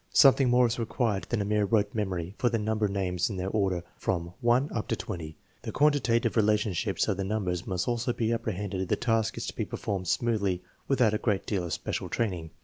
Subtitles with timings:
[0.13, 3.51] Something more is required than a mere rote memory for the number names in their
[3.51, 5.37] order from 1 up to 20.
[5.61, 9.55] The quantitative relationships of the numbers must also be apprehended if the task is to
[9.55, 12.49] be per formed smoothly without a great deal of special training.